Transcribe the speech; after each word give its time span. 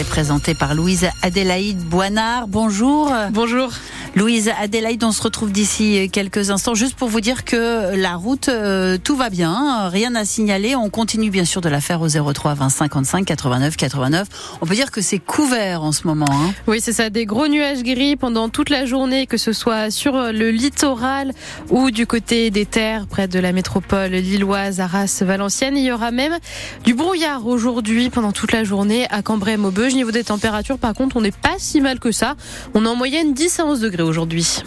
est 0.00 0.04
présenté 0.08 0.54
par 0.54 0.74
Louise 0.74 1.08
Adélaïde 1.20 1.78
Boinard. 1.78 2.48
Bonjour. 2.48 3.12
Bonjour. 3.32 3.70
Louise 4.16 4.50
Adélaïde, 4.60 5.04
on 5.04 5.12
se 5.12 5.22
retrouve 5.22 5.52
d'ici 5.52 6.10
quelques 6.12 6.50
instants 6.50 6.74
juste 6.74 6.96
pour 6.96 7.08
vous 7.08 7.20
dire 7.20 7.44
que 7.44 7.94
la 7.94 8.16
route, 8.16 8.48
euh, 8.48 8.98
tout 9.02 9.14
va 9.14 9.30
bien, 9.30 9.88
rien 9.88 10.16
à 10.16 10.24
signaler. 10.24 10.74
On 10.74 10.90
continue 10.90 11.30
bien 11.30 11.44
sûr 11.44 11.60
de 11.60 11.68
la 11.68 11.80
faire 11.80 12.02
au 12.02 12.08
03 12.08 12.54
20 12.54 12.68
55 12.70 13.24
89 13.24 13.76
89. 13.76 14.26
On 14.60 14.66
peut 14.66 14.74
dire 14.74 14.90
que 14.90 15.00
c'est 15.00 15.20
couvert 15.20 15.84
en 15.84 15.92
ce 15.92 16.08
moment. 16.08 16.26
Hein. 16.28 16.52
Oui, 16.66 16.80
c'est 16.80 16.92
ça, 16.92 17.08
des 17.08 17.24
gros 17.24 17.46
nuages 17.46 17.84
gris 17.84 18.16
pendant 18.16 18.48
toute 18.48 18.68
la 18.68 18.84
journée, 18.84 19.28
que 19.28 19.36
ce 19.36 19.52
soit 19.52 19.92
sur 19.92 20.14
le 20.14 20.50
littoral 20.50 21.32
ou 21.68 21.92
du 21.92 22.04
côté 22.04 22.50
des 22.50 22.66
terres 22.66 23.06
près 23.06 23.28
de 23.28 23.38
la 23.38 23.52
métropole 23.52 24.10
lilloise, 24.10 24.80
Arras, 24.80 25.22
Valenciennes. 25.24 25.76
Il 25.76 25.84
y 25.84 25.92
aura 25.92 26.10
même 26.10 26.36
du 26.82 26.94
brouillard 26.94 27.46
aujourd'hui 27.46 28.10
pendant 28.10 28.32
toute 28.32 28.50
la 28.50 28.64
journée 28.64 29.06
à 29.10 29.22
Cambrai-Maubeuge. 29.22 29.94
Niveau 29.94 30.10
des 30.10 30.24
températures, 30.24 30.78
par 30.78 30.94
contre, 30.94 31.16
on 31.16 31.20
n'est 31.20 31.30
pas 31.30 31.54
si 31.58 31.80
mal 31.80 32.00
que 32.00 32.10
ça. 32.10 32.34
On 32.74 32.84
est 32.84 32.88
en 32.88 32.96
moyenne 32.96 33.34
10 33.34 33.60
à 33.60 33.66
11 33.66 33.80
degrés 33.80 33.99
aujourd'hui. 34.02 34.62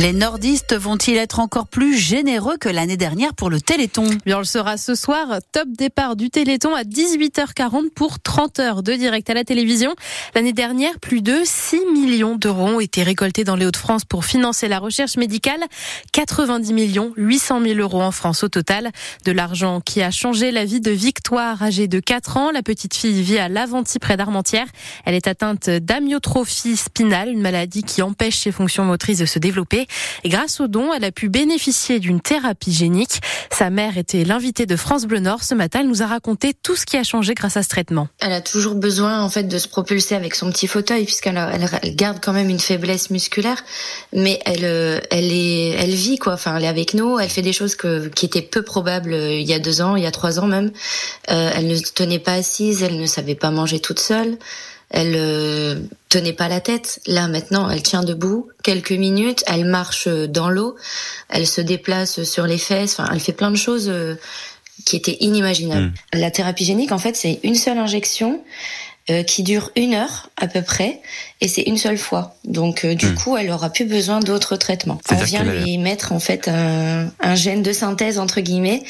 Les 0.00 0.14
nordistes 0.14 0.74
vont-ils 0.74 1.18
être 1.18 1.40
encore 1.40 1.68
plus 1.68 1.94
généreux 1.94 2.56
que 2.56 2.70
l'année 2.70 2.96
dernière 2.96 3.34
pour 3.34 3.50
le 3.50 3.60
Téléthon? 3.60 4.06
Bien, 4.24 4.36
on 4.36 4.38
le 4.38 4.46
sera 4.46 4.78
ce 4.78 4.94
soir. 4.94 5.40
Top 5.52 5.68
départ 5.76 6.16
du 6.16 6.30
Téléthon 6.30 6.74
à 6.74 6.84
18h40 6.84 7.90
pour 7.90 8.18
30 8.18 8.60
heures 8.60 8.82
de 8.82 8.94
direct 8.94 9.28
à 9.28 9.34
la 9.34 9.44
télévision. 9.44 9.94
L'année 10.34 10.54
dernière, 10.54 10.98
plus 11.00 11.20
de 11.20 11.42
6 11.44 11.80
millions 11.92 12.36
d'euros 12.36 12.68
ont 12.68 12.80
été 12.80 13.02
récoltés 13.02 13.44
dans 13.44 13.56
les 13.56 13.66
Hauts-de-France 13.66 14.06
pour 14.06 14.24
financer 14.24 14.68
la 14.68 14.78
recherche 14.78 15.18
médicale. 15.18 15.60
90 16.12 16.72
millions 16.72 17.12
800 17.18 17.60
000 17.62 17.78
euros 17.80 18.00
en 18.00 18.10
France 18.10 18.42
au 18.42 18.48
total. 18.48 18.92
De 19.26 19.32
l'argent 19.32 19.82
qui 19.82 20.00
a 20.00 20.10
changé 20.10 20.50
la 20.50 20.64
vie 20.64 20.80
de 20.80 20.92
Victoire, 20.92 21.62
âgée 21.62 21.88
de 21.88 22.00
4 22.00 22.38
ans. 22.38 22.50
La 22.52 22.62
petite 22.62 22.94
fille 22.94 23.20
vit 23.20 23.36
à 23.36 23.50
Laventie 23.50 23.98
près 23.98 24.16
d'Armentières. 24.16 24.68
Elle 25.04 25.14
est 25.14 25.26
atteinte 25.26 25.68
d'amyotrophie 25.68 26.78
spinale, 26.78 27.28
une 27.28 27.42
maladie 27.42 27.82
qui 27.82 28.00
empêche 28.00 28.38
ses 28.38 28.50
fonctions 28.50 28.86
motrices 28.86 29.18
de 29.18 29.26
se 29.26 29.38
développer. 29.38 29.88
Grâce 30.24 30.60
au 30.60 30.68
don, 30.68 30.92
elle 30.92 31.04
a 31.04 31.12
pu 31.12 31.28
bénéficier 31.28 31.98
d'une 31.98 32.20
thérapie 32.20 32.72
génique. 32.72 33.20
Sa 33.50 33.70
mère 33.70 33.98
était 33.98 34.24
l'invitée 34.24 34.66
de 34.66 34.76
France 34.76 35.06
Bleu 35.06 35.20
Nord. 35.20 35.42
Ce 35.42 35.54
matin, 35.54 35.80
elle 35.80 35.88
nous 35.88 36.02
a 36.02 36.06
raconté 36.06 36.54
tout 36.54 36.76
ce 36.76 36.86
qui 36.86 36.96
a 36.96 37.02
changé 37.02 37.34
grâce 37.34 37.56
à 37.56 37.62
ce 37.62 37.68
traitement. 37.68 38.08
Elle 38.20 38.32
a 38.32 38.40
toujours 38.40 38.74
besoin, 38.74 39.22
en 39.22 39.28
fait, 39.28 39.44
de 39.44 39.58
se 39.58 39.68
propulser 39.68 40.14
avec 40.14 40.34
son 40.34 40.50
petit 40.50 40.66
fauteuil, 40.66 41.04
puisqu'elle 41.04 41.36
elle 41.82 41.96
garde 41.96 42.18
quand 42.22 42.32
même 42.32 42.48
une 42.48 42.60
faiblesse 42.60 43.10
musculaire. 43.10 43.64
Mais 44.12 44.40
elle, 44.44 44.64
euh, 44.64 45.00
elle 45.10 45.32
est, 45.32 45.70
elle 45.70 45.90
vit, 45.90 46.18
quoi. 46.18 46.34
Enfin, 46.34 46.56
elle 46.56 46.64
est 46.64 46.68
avec 46.68 46.94
nous. 46.94 47.18
Elle 47.18 47.30
fait 47.30 47.42
des 47.42 47.52
choses 47.52 47.74
que, 47.74 48.08
qui 48.08 48.26
étaient 48.26 48.42
peu 48.42 48.62
probables 48.62 49.12
euh, 49.12 49.32
il 49.32 49.48
y 49.48 49.54
a 49.54 49.58
deux 49.58 49.80
ans, 49.80 49.96
il 49.96 50.02
y 50.02 50.06
a 50.06 50.10
trois 50.10 50.38
ans 50.38 50.46
même. 50.46 50.70
Euh, 51.30 51.50
elle 51.54 51.66
ne 51.66 51.78
tenait 51.78 52.18
pas 52.18 52.34
assise. 52.34 52.82
Elle 52.82 52.98
ne 52.98 53.06
savait 53.06 53.34
pas 53.34 53.50
manger 53.50 53.80
toute 53.80 54.00
seule 54.00 54.38
elle 54.90 55.14
euh, 55.16 55.80
tenait 56.08 56.32
pas 56.32 56.48
la 56.48 56.60
tête. 56.60 57.00
Là 57.06 57.28
maintenant, 57.28 57.70
elle 57.70 57.82
tient 57.82 58.02
debout 58.02 58.48
quelques 58.62 58.92
minutes, 58.92 59.44
elle 59.46 59.64
marche 59.64 60.08
dans 60.08 60.50
l'eau, 60.50 60.76
elle 61.28 61.46
se 61.46 61.60
déplace 61.60 62.24
sur 62.24 62.46
les 62.46 62.58
fesses, 62.58 62.98
enfin, 62.98 63.08
elle 63.12 63.20
fait 63.20 63.32
plein 63.32 63.50
de 63.50 63.56
choses 63.56 63.88
euh, 63.88 64.16
qui 64.84 64.96
étaient 64.96 65.16
inimaginables. 65.20 65.86
Hmm. 65.86 66.18
La 66.18 66.30
thérapie 66.30 66.64
génique, 66.64 66.92
en 66.92 66.98
fait, 66.98 67.16
c'est 67.16 67.38
une 67.44 67.54
seule 67.54 67.78
injection 67.78 68.42
euh, 69.10 69.22
qui 69.22 69.44
dure 69.44 69.70
une 69.76 69.94
heure 69.94 70.28
à 70.36 70.48
peu 70.48 70.62
près, 70.62 71.00
et 71.40 71.46
c'est 71.46 71.62
une 71.62 71.78
seule 71.78 71.98
fois. 71.98 72.34
Donc 72.44 72.84
du 72.84 73.06
hmm. 73.06 73.14
coup, 73.14 73.36
elle 73.36 73.50
aura 73.50 73.70
plus 73.70 73.84
besoin 73.84 74.18
d'autres 74.18 74.56
traitements. 74.56 75.00
On 75.12 75.22
vient 75.22 75.44
lui 75.44 75.78
mettre 75.78 76.12
en 76.12 76.20
fait 76.20 76.48
un, 76.48 77.10
un, 77.20 77.34
gène 77.36 77.62
de 77.62 77.72
synthèse 77.72 78.18
entre 78.18 78.40
guillemets 78.40 78.82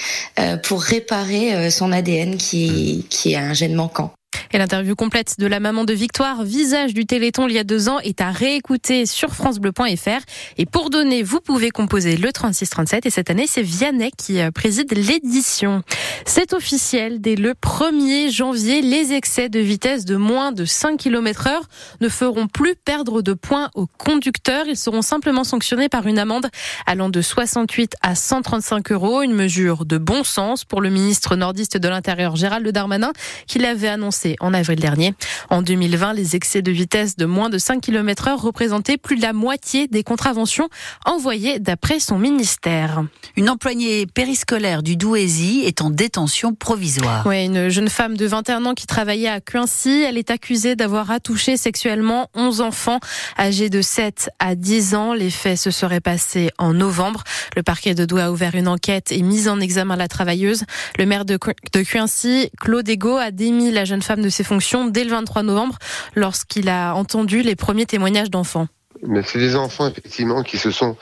pour 0.63 0.83
réparer 0.83 1.71
son 1.71 1.93
ADN 1.93 2.39
qui, 2.39 3.05
hmm. 3.05 3.09
qui 3.09 3.33
est 3.33 3.37
un 3.37 3.53
gène 3.53 3.75
manquant. 3.75 4.15
Et 4.53 4.59
l'interview 4.59 4.97
complète 4.97 5.37
de 5.39 5.47
la 5.47 5.61
maman 5.61 5.85
de 5.85 5.93
Victoire, 5.93 6.43
visage 6.43 6.93
du 6.93 7.07
Téléthon 7.07 7.47
il 7.47 7.55
y 7.55 7.59
a 7.59 7.63
deux 7.63 7.89
ans, 7.89 8.01
est 8.01 8.21
à 8.21 8.33
réécouter 8.33 9.07
sur 9.07 9.33
francebleu.fr. 9.33 10.25
Et 10.59 10.67
pour 10.67 10.91
donner, 10.91 11.23
vous 11.23 11.41
pouvez 11.41 11.71
composer 11.71 12.17
le 12.17 12.33
3637. 12.33 13.07
Et 13.07 13.11
cette 13.11 13.31
année, 13.31 13.47
c'est 13.47 13.63
Vianney 13.63 14.11
qui 14.17 14.41
euh, 14.41 14.51
préside 14.51 14.93
l'édition. 14.93 15.85
C'est 16.27 16.53
officiel, 16.53 17.21
dès 17.21 17.37
le 17.37 17.53
1er 17.55 18.33
janvier, 18.33 18.83
les 18.83 19.13
excès 19.13 19.49
de 19.49 19.61
vitesse 19.61 20.05
de 20.05 20.17
moins 20.17 20.51
de 20.51 20.65
5 20.65 20.97
km 20.97 21.47
heure 21.47 21.69
ne 22.01 22.09
feront 22.09 22.49
plus 22.49 22.75
perdre 22.75 23.23
de 23.23 23.35
points 23.35 23.71
aux 23.77 23.87
conducteurs. 23.87 24.67
Ils 24.67 24.77
seront 24.77 25.03
simplement 25.03 25.45
sanctionnés 25.45 25.89
par 25.89 26.09
une 26.09 26.19
amende 26.19 26.49
allant 26.87 27.09
de 27.09 27.23
68 27.23 27.95
à 28.03 28.17
135 28.17 28.91
euros. 28.91 29.23
Une 29.23 29.35
mesure 29.35 29.85
de 29.85 29.97
bon 29.97 30.25
sens 30.25 30.65
pour 30.65 30.81
le 30.81 30.91
ministre 30.91 31.37
nordiste 31.37 31.77
de 31.77 31.89
l'Intérieur, 31.89 32.35
Gérald 32.35 32.69
Darmanin, 32.69 33.13
qui 33.47 33.61
l'avait 33.61 33.87
annoncé 33.87 34.37
en 34.41 34.55
avril 34.55 34.81
dernier. 34.81 35.15
En 35.49 35.63
2020, 35.63 36.15
les 36.15 36.37
excès 36.37 36.63
de 36.63 36.71
vitesse 36.71 37.17
de 37.17 37.27
moins 37.27 37.51
de 37.51 37.59
5 37.59 37.81
km 37.81 38.29
heure 38.29 38.41
représentaient 38.41 38.97
plus 38.97 39.17
de 39.17 39.23
la 39.23 39.33
moitié 39.33 39.87
des 39.87 40.03
contraventions 40.03 40.69
envoyées 41.05 41.59
d'après 41.59 42.01
son 42.01 42.19
ministère. 42.19 43.05
Une 43.37 43.51
employée 43.51 44.07
périscolaire 44.07 44.83
du 44.83 44.97
Douaisis 44.97 45.65
est 45.65 45.83
en 45.83 45.91
détention 45.91 46.55
provisoire. 46.55 47.27
Oui, 47.27 47.45
une 47.45 47.69
jeune 47.69 47.89
femme 47.89 48.17
de 48.17 48.27
21 48.27 48.65
ans 48.65 48.75
qui 48.75 48.87
travaillait 48.87 49.29
à 49.29 49.41
Cuincy. 49.41 50.05
Elle 50.09 50.19
est 50.19 50.31
accusée 50.31 50.77
d'avoir 50.77 51.11
attouché 51.11 51.57
sexuellement 51.57 52.29
11 52.35 52.61
enfants 52.61 53.01
âgés 53.39 53.71
de 53.71 53.83
7 53.83 54.31
à 54.39 54.55
10 54.55 54.95
ans. 54.95 55.13
Les 55.13 55.31
faits 55.31 55.59
se 55.59 55.71
seraient 55.71 56.01
passés 56.01 56.51
en 56.59 56.73
novembre. 56.73 57.23
Le 57.57 57.63
parquet 57.63 57.95
de 57.95 58.05
Douai 58.05 58.23
a 58.23 58.33
ouvert 58.33 58.55
une 58.55 58.69
enquête 58.69 59.13
et 59.13 59.23
mise 59.23 59.49
en 59.49 59.61
examen 59.61 59.97
la 59.97 60.09
travailleuse. 60.09 60.65
Le 60.99 61.07
maire 61.07 61.25
de, 61.25 61.39
de 61.73 61.83
Cuincy, 61.83 62.51
Claude 62.59 62.89
Ego, 62.89 63.17
a 63.17 63.31
démis 63.31 63.71
la 63.71 63.85
jeune 63.85 64.03
femme 64.03 64.23
de 64.23 64.30
ses 64.31 64.45
fonctions 64.45 64.87
dès 64.87 65.05
le 65.05 65.11
23 65.11 65.43
novembre 65.43 65.77
lorsqu'il 66.15 66.69
a 66.69 66.95
entendu 66.95 67.43
les 67.43 67.57
premiers 67.57 67.87
témoignages 67.87 68.31
d'enfants. 68.31 68.69
Mais 69.07 69.23
c'est 69.23 69.39
des 69.39 69.57
enfants 69.57 69.89
effectivement 69.89 70.43
qui 70.43 70.59
se 70.59 70.71
sont 70.71 70.97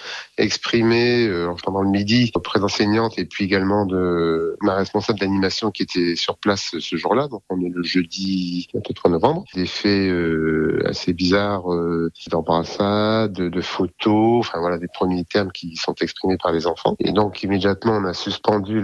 exprimés 0.45 1.27
euh, 1.27 1.53
pendant 1.65 1.83
le 1.83 1.91
midi 1.91 2.31
auprès 2.35 2.61
d'enseignantes 2.61 3.19
et 3.19 3.25
puis 3.25 3.45
également 3.45 3.87
de 3.87 4.57
ma 4.61 4.75
responsable 4.75 5.19
d'animation 5.19 5.71
qui 5.71 5.83
était 5.83 6.17
sur 6.17 6.39
place 6.39 6.75
ce 6.79 6.97
jour-là. 6.97 7.29
Donc 7.29 7.43
on 7.51 7.61
est 7.61 7.69
le 7.69 7.83
jeudi 7.83 8.69
3 8.95 9.11
novembre. 9.11 9.45
Des 9.55 9.67
faits 9.67 10.11
euh, 10.11 10.81
assez 10.87 11.13
bizarres 11.13 11.73
euh, 11.73 12.11
d'embrassades, 12.31 13.33
de, 13.33 13.61
photos, 13.61 14.39
enfin 14.47 14.61
voilà 14.61 14.79
des 14.79 14.89
premiers 14.89 15.25
termes 15.25 15.51
qui 15.53 15.77
sont 15.77 15.95
exprimés 16.01 16.37
par 16.37 16.53
les 16.53 16.67
enfants. 16.67 16.97
Et 17.01 17.13
donc 17.13 17.43
immédiatement 17.43 17.93
on 17.93 18.05
a 18.05 18.15
suspendu 18.15 18.81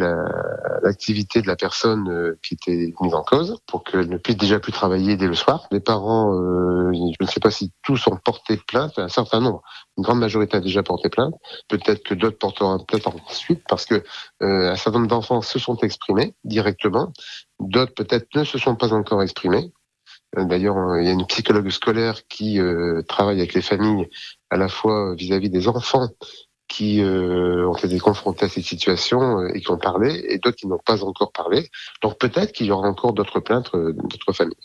l'activité 0.82 1.43
de 1.43 1.47
la 1.47 1.56
personne 1.56 2.09
euh, 2.09 2.38
qui 2.43 2.54
était 2.54 2.93
mise 3.00 3.14
en 3.14 3.22
cause 3.22 3.59
pour 3.66 3.84
qu'elle 3.84 4.09
ne 4.09 4.19
puisse 4.19 4.37
déjà 4.37 4.60
plus 4.60 4.72
travailler 4.72 5.16
dès 5.16 5.26
le 5.26 5.34
soir. 5.34 5.66
Les 5.70 5.81
parents, 5.81 6.34
euh, 6.34 6.93
je 6.93 7.25
ne 7.25 7.26
sais 7.26 7.41
pas 7.41 7.50
si 7.50 7.72
tous 7.82 8.06
ont 8.09 8.16
porté 8.16 8.56
plainte 8.56 8.98
un 8.98 9.09
certain 9.09 9.41
nombre, 9.41 9.62
une 9.97 10.04
grande 10.04 10.19
majorité 10.19 10.56
a 10.56 10.60
déjà 10.60 10.82
porté 10.82 11.09
plainte. 11.09 11.34
Peut-être 11.69 12.03
que 12.03 12.15
d'autres 12.15 12.38
porteront 12.38 12.78
plainte 12.84 13.06
ensuite 13.06 13.62
parce 13.69 13.87
que 13.87 14.03
euh, 14.43 14.72
un 14.72 14.77
certain 14.77 14.99
nombre 14.99 15.10
d'enfants 15.10 15.43
se 15.43 15.59
sont 15.59 15.77
exprimés 15.78 16.34
directement. 16.44 17.12
D'autres 17.60 17.94
peut-être 17.94 18.34
ne 18.34 18.44
se 18.44 18.59
sont 18.59 18.77
pas 18.77 18.93
encore 18.93 19.22
exprimés. 19.22 19.72
Euh, 20.37 20.44
d'ailleurs, 20.44 20.77
euh, 20.77 21.03
il 21.03 21.06
y 21.06 21.10
a 21.10 21.12
une 21.12 21.27
psychologue 21.27 21.71
scolaire 21.71 22.27
qui 22.28 22.59
travaille 23.09 23.38
avec 23.38 23.55
les 23.55 23.62
familles 23.62 24.09
à 24.50 24.56
la 24.56 24.69
fois 24.69 25.15
vis-à-vis 25.15 25.50
des 25.50 25.69
enfants 25.69 26.09
qui 26.74 27.00
euh, 27.02 27.68
ont 27.68 27.76
été 27.76 28.00
confrontés 28.00 28.46
à 28.46 28.48
cette 28.48 28.64
situation 28.64 29.38
euh, 29.38 29.54
et 29.54 29.60
qui 29.60 29.70
ont 29.70 29.78
parlé, 29.78 30.24
et 30.28 30.38
d'autres 30.38 30.56
qui 30.56 30.66
n'ont 30.66 30.80
pas 30.84 31.04
encore 31.04 31.30
parlé. 31.30 31.70
Donc 32.02 32.18
peut-être 32.18 32.50
qu'il 32.50 32.66
y 32.66 32.72
aura 32.72 32.88
encore 32.88 33.12
d'autres 33.12 33.38
plaintes 33.38 33.70
euh, 33.74 33.92
d'autres 33.92 34.32
familles. 34.32 34.56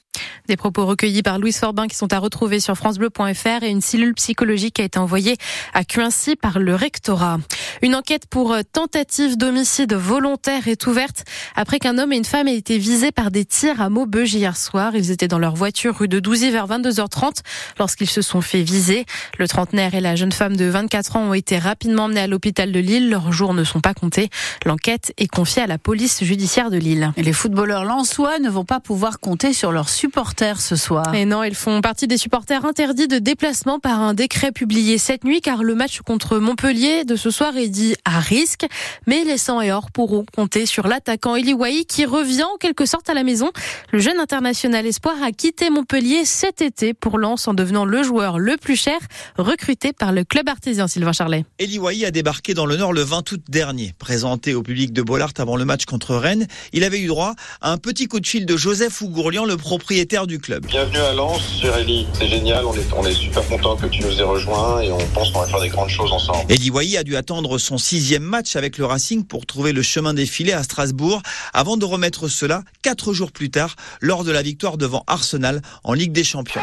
Des 0.47 0.57
propos 0.57 0.87
recueillis 0.87 1.21
par 1.21 1.37
Louise 1.37 1.59
Forbin 1.59 1.87
qui 1.87 1.95
sont 1.95 2.11
à 2.11 2.17
retrouver 2.17 2.59
sur 2.59 2.75
francebleu.fr 2.75 3.61
et 3.61 3.69
une 3.69 3.81
cellule 3.81 4.15
psychologique 4.15 4.79
a 4.79 4.83
été 4.83 4.97
envoyée 4.97 5.35
à 5.75 5.83
Cuincy 5.83 6.35
par 6.35 6.57
le 6.57 6.73
rectorat. 6.73 7.37
Une 7.83 7.93
enquête 7.93 8.25
pour 8.25 8.57
tentative 8.73 9.37
d'homicide 9.37 9.93
volontaire 9.93 10.67
est 10.67 10.87
ouverte 10.87 11.25
après 11.55 11.77
qu'un 11.77 11.99
homme 11.99 12.11
et 12.11 12.17
une 12.17 12.25
femme 12.25 12.47
aient 12.47 12.57
été 12.57 12.79
visés 12.79 13.11
par 13.11 13.29
des 13.29 13.45
tirs 13.45 13.79
à 13.79 13.89
Maubeuge 13.89 14.33
hier 14.33 14.57
soir. 14.57 14.95
Ils 14.95 15.11
étaient 15.11 15.27
dans 15.27 15.37
leur 15.37 15.53
voiture 15.53 15.95
rue 15.95 16.07
de 16.07 16.19
Douzy 16.19 16.49
vers 16.49 16.67
22h30 16.67 17.43
lorsqu'ils 17.77 18.09
se 18.09 18.23
sont 18.23 18.41
fait 18.41 18.63
viser. 18.63 19.05
Le 19.37 19.47
trentenaire 19.47 19.93
et 19.93 20.01
la 20.01 20.15
jeune 20.15 20.31
femme 20.31 20.57
de 20.57 20.65
24 20.65 21.15
ans 21.15 21.29
ont 21.29 21.33
été 21.35 21.59
rapidement 21.59 21.98
emmenés 21.99 22.21
à 22.21 22.27
l'hôpital 22.27 22.71
de 22.71 22.79
Lille. 22.79 23.09
Leurs 23.09 23.31
jours 23.31 23.53
ne 23.53 23.63
sont 23.63 23.79
pas 23.79 23.93
comptés. 23.93 24.29
L'enquête 24.65 25.13
est 25.17 25.27
confiée 25.27 25.61
à 25.61 25.67
la 25.67 25.77
police 25.77 26.23
judiciaire 26.23 26.69
de 26.69 26.77
Lille. 26.77 27.11
Et 27.17 27.23
les 27.23 27.33
footballeurs 27.33 27.85
lensois 27.85 28.39
ne 28.39 28.49
vont 28.49 28.65
pas 28.65 28.79
pouvoir 28.79 29.19
compter 29.19 29.53
sur 29.53 29.71
leurs 29.71 29.89
supporters 29.89 30.61
ce 30.61 30.75
soir. 30.75 31.13
Et 31.13 31.25
non, 31.25 31.43
ils 31.43 31.55
font 31.55 31.81
partie 31.81 32.07
des 32.07 32.17
supporters 32.17 32.65
interdits 32.65 33.07
de 33.07 33.19
déplacement 33.19 33.79
par 33.79 33.99
un 34.01 34.13
décret 34.13 34.51
publié 34.51 34.97
cette 34.97 35.23
nuit 35.23 35.41
car 35.41 35.63
le 35.63 35.75
match 35.75 36.01
contre 36.01 36.37
Montpellier 36.37 37.05
de 37.05 37.15
ce 37.15 37.31
soir 37.31 37.55
est 37.57 37.69
dit 37.69 37.95
à 38.05 38.19
risque. 38.19 38.65
Mais 39.07 39.23
les 39.23 39.37
100 39.37 39.61
et 39.61 39.71
or 39.71 39.91
pourront 39.91 40.25
compter 40.35 40.65
sur 40.65 40.87
l'attaquant 40.87 41.35
Eli 41.35 41.53
Wahi 41.53 41.85
qui 41.85 42.05
revient 42.05 42.43
en 42.43 42.57
quelque 42.57 42.85
sorte 42.85 43.09
à 43.09 43.13
la 43.13 43.23
maison. 43.23 43.51
Le 43.91 43.99
jeune 43.99 44.19
international 44.19 44.85
espoir 44.85 45.15
a 45.23 45.31
quitté 45.31 45.69
Montpellier 45.69 46.25
cet 46.25 46.61
été 46.61 46.93
pour 46.93 47.17
Lens 47.17 47.47
en 47.47 47.53
devenant 47.53 47.85
le 47.85 48.03
joueur 48.03 48.39
le 48.39 48.57
plus 48.57 48.75
cher 48.75 48.99
recruté 49.37 49.93
par 49.93 50.11
le 50.11 50.23
club 50.23 50.49
artésien 50.49 50.87
Sylvain 50.87 51.13
Charlet. 51.13 51.45
Eli 51.59 51.79
Wai 51.89 52.05
a 52.05 52.11
débarqué 52.11 52.53
dans 52.53 52.67
le 52.67 52.77
Nord 52.77 52.93
le 52.93 53.01
20 53.01 53.31
août 53.31 53.41
dernier. 53.49 53.95
Présenté 53.97 54.53
au 54.53 54.61
public 54.61 54.93
de 54.93 55.01
Bollard 55.01 55.31
avant 55.39 55.55
le 55.55 55.65
match 55.65 55.85
contre 55.85 56.13
Rennes, 56.13 56.45
il 56.71 56.83
avait 56.83 56.99
eu 56.99 57.07
droit 57.07 57.33
à 57.61 57.71
un 57.71 57.77
petit 57.77 58.05
coup 58.05 58.19
de 58.19 58.27
fil 58.27 58.45
de 58.45 58.55
Joseph 58.55 59.01
Ougourlian, 59.01 59.43
le 59.43 59.57
propriétaire 59.57 60.27
du 60.27 60.37
club. 60.37 60.67
Bienvenue 60.67 60.99
à 60.99 61.13
Lens 61.13 61.63
Eli. 61.63 62.05
C'est 62.13 62.27
génial, 62.27 62.63
on 62.63 62.75
est, 62.75 62.93
on 62.95 63.03
est 63.07 63.15
super 63.15 63.43
content 63.47 63.75
que 63.75 63.87
tu 63.87 64.03
nous 64.03 64.19
aies 64.19 64.23
rejoints 64.23 64.81
et 64.81 64.91
on 64.91 64.99
pense 65.15 65.31
qu'on 65.31 65.39
va 65.39 65.47
faire 65.47 65.61
des 65.61 65.69
grandes 65.69 65.89
choses 65.89 66.11
ensemble. 66.11 66.45
Eddie 66.49 66.69
Wai 66.69 66.95
a 66.95 67.03
dû 67.03 67.15
attendre 67.15 67.57
son 67.57 67.79
sixième 67.79 68.21
match 68.21 68.55
avec 68.55 68.77
le 68.77 68.85
Racing 68.85 69.25
pour 69.25 69.47
trouver 69.47 69.73
le 69.73 69.81
chemin 69.81 70.13
défilé 70.13 70.53
à 70.53 70.61
Strasbourg 70.61 71.23
avant 71.53 71.75
de 71.75 71.85
remettre 71.85 72.27
cela 72.27 72.61
quatre 72.83 73.13
jours 73.13 73.31
plus 73.31 73.49
tard 73.49 73.75
lors 73.99 74.23
de 74.23 74.31
la 74.31 74.43
victoire 74.43 74.77
devant 74.77 75.03
Arsenal 75.07 75.63
en 75.83 75.93
Ligue 75.93 76.11
des 76.11 76.23
Champions. 76.23 76.61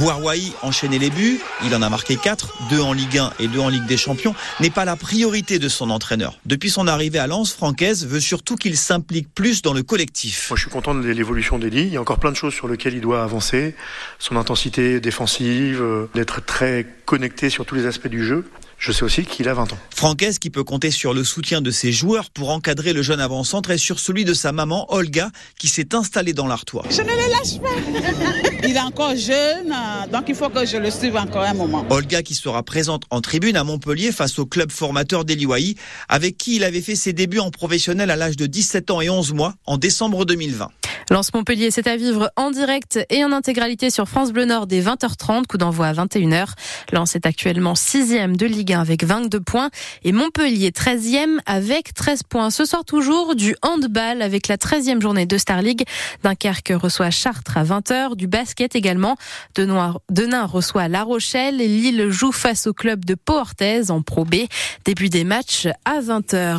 Wai 0.00 0.52
enchaîner 0.62 0.98
les 0.98 1.10
buts, 1.10 1.40
il 1.64 1.74
en 1.74 1.82
a 1.82 1.88
marqué 1.90 2.16
4, 2.16 2.68
2 2.70 2.80
en 2.80 2.92
Ligue 2.92 3.18
1 3.18 3.32
et 3.40 3.48
2 3.48 3.58
en 3.58 3.68
Ligue 3.68 3.86
des 3.86 3.96
Champions, 3.96 4.34
n'est 4.60 4.70
pas 4.70 4.84
la 4.84 4.96
priorité 4.96 5.58
de 5.58 5.68
son 5.68 5.90
entraîneur. 5.90 6.38
Depuis 6.46 6.70
son 6.70 6.86
arrivée 6.86 7.18
à 7.18 7.26
Lens, 7.26 7.52
Francaise 7.52 8.06
veut 8.06 8.20
surtout 8.20 8.56
qu'il 8.56 8.76
s'implique 8.76 9.32
plus 9.34 9.62
dans 9.62 9.72
le 9.72 9.82
collectif. 9.82 10.50
Moi 10.50 10.56
je 10.56 10.62
suis 10.62 10.70
content 10.70 10.94
de 10.94 11.08
l'évolution 11.08 11.58
d'Eli, 11.58 11.82
il 11.82 11.92
y 11.92 11.96
a 11.96 12.00
encore 12.00 12.18
plein 12.18 12.30
de 12.30 12.36
choses 12.36 12.54
sur 12.54 12.68
lesquelles 12.68 12.94
il 12.94 13.00
doit 13.00 13.22
avancer, 13.22 13.74
son 14.18 14.36
intensité 14.36 15.00
défensive, 15.00 15.82
euh, 15.82 16.08
d'être 16.14 16.44
très 16.44 16.86
connecté 17.04 17.50
sur 17.50 17.66
tous 17.66 17.74
les 17.74 17.86
aspects 17.86 18.08
du 18.08 18.24
jeu. 18.24 18.48
Je 18.78 18.92
sais 18.92 19.02
aussi 19.02 19.24
qu'il 19.24 19.48
a 19.48 19.54
20 19.54 19.72
ans. 19.72 19.78
Francaise 19.90 20.38
qui 20.38 20.50
peut 20.50 20.62
compter 20.62 20.92
sur 20.92 21.12
le 21.12 21.24
soutien 21.24 21.60
de 21.60 21.70
ses 21.72 21.90
joueurs 21.90 22.30
pour 22.30 22.50
encadrer 22.50 22.92
le 22.92 23.02
jeune 23.02 23.20
avant-centre 23.20 23.72
et 23.72 23.78
sur 23.78 23.98
celui 23.98 24.24
de 24.24 24.34
sa 24.34 24.52
maman 24.52 24.86
Olga 24.92 25.30
qui 25.58 25.66
s'est 25.66 25.96
installée 25.96 26.32
dans 26.32 26.46
l'Artois. 26.46 26.84
Je 26.88 27.02
ne 27.02 27.08
le 27.08 27.30
lâche 27.30 27.58
pas. 27.60 28.68
Il 28.68 28.76
est 28.76 28.80
encore 28.80 29.16
jeune, 29.16 29.74
donc 30.12 30.24
il 30.28 30.34
faut 30.36 30.48
que 30.48 30.64
je 30.64 30.76
le 30.76 30.90
suive 30.90 31.16
encore 31.16 31.42
un 31.42 31.54
moment. 31.54 31.84
Olga 31.90 32.22
qui 32.22 32.34
sera 32.34 32.62
présente 32.62 33.02
en 33.10 33.20
tribune 33.20 33.56
à 33.56 33.64
Montpellier 33.64 34.12
face 34.12 34.38
au 34.38 34.46
club 34.46 34.70
formateur 34.70 35.24
d'Eliwaï 35.24 35.74
avec 36.08 36.38
qui 36.38 36.56
il 36.56 36.64
avait 36.64 36.80
fait 36.80 36.94
ses 36.94 37.12
débuts 37.12 37.40
en 37.40 37.50
professionnel 37.50 38.10
à 38.10 38.16
l'âge 38.16 38.36
de 38.36 38.46
17 38.46 38.92
ans 38.92 39.00
et 39.00 39.10
11 39.10 39.32
mois 39.32 39.54
en 39.66 39.76
décembre 39.76 40.24
2020. 40.24 40.68
Lance 41.10 41.32
Montpellier, 41.32 41.70
c'est 41.70 41.86
à 41.86 41.96
vivre 41.96 42.30
en 42.36 42.50
direct 42.50 43.00
et 43.08 43.24
en 43.24 43.32
intégralité 43.32 43.88
sur 43.88 44.06
France 44.06 44.30
Bleu 44.30 44.44
Nord 44.44 44.66
dès 44.66 44.82
20h30, 44.82 45.46
coup 45.46 45.56
d'envoi 45.56 45.86
à 45.86 45.92
21h. 45.94 46.48
Lens 46.92 47.16
est 47.16 47.24
actuellement 47.24 47.74
6 47.74 48.10
de 48.36 48.46
Ligue 48.46 48.67
1 48.70 48.80
avec 48.80 49.04
22 49.04 49.40
points 49.40 49.70
et 50.02 50.12
Montpellier 50.12 50.70
13e 50.70 51.38
avec 51.46 51.94
13 51.94 52.22
points. 52.22 52.50
Ce 52.50 52.64
soir 52.64 52.84
toujours 52.84 53.34
du 53.34 53.54
handball 53.62 54.22
avec 54.22 54.48
la 54.48 54.56
13e 54.56 55.00
journée 55.00 55.26
de 55.26 55.38
Star 55.38 55.62
League. 55.62 55.84
Dunkerque 56.22 56.72
reçoit 56.74 57.10
Chartres 57.10 57.56
à 57.56 57.64
20h, 57.64 58.16
du 58.16 58.26
basket 58.26 58.74
également. 58.74 59.16
Denain 59.54 60.44
reçoit 60.46 60.88
La 60.88 61.02
Rochelle 61.02 61.56
Lille 61.56 62.10
joue 62.10 62.32
face 62.32 62.66
au 62.66 62.72
club 62.72 63.04
de 63.04 63.14
Pau-Orthez 63.14 63.90
en 63.90 64.02
Pro 64.02 64.24
B. 64.24 64.34
Début 64.84 65.08
des 65.08 65.24
matchs 65.24 65.68
à 65.84 66.00
20h. 66.00 66.56